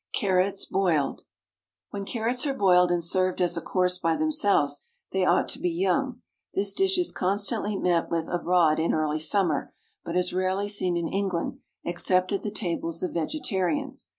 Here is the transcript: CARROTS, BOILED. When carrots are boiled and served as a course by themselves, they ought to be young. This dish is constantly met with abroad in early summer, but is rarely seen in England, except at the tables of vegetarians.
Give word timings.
CARROTS, 0.13 0.65
BOILED. 0.65 1.25
When 1.91 2.05
carrots 2.05 2.47
are 2.47 2.55
boiled 2.55 2.91
and 2.91 3.03
served 3.03 3.39
as 3.39 3.55
a 3.55 3.61
course 3.61 3.99
by 3.99 4.15
themselves, 4.15 4.87
they 5.11 5.23
ought 5.23 5.47
to 5.49 5.59
be 5.59 5.69
young. 5.69 6.23
This 6.55 6.73
dish 6.73 6.97
is 6.97 7.11
constantly 7.11 7.75
met 7.75 8.09
with 8.09 8.27
abroad 8.27 8.79
in 8.79 8.95
early 8.95 9.19
summer, 9.19 9.75
but 10.03 10.17
is 10.17 10.33
rarely 10.33 10.69
seen 10.69 10.97
in 10.97 11.07
England, 11.13 11.59
except 11.83 12.31
at 12.33 12.41
the 12.41 12.49
tables 12.49 13.03
of 13.03 13.13
vegetarians. 13.13 14.07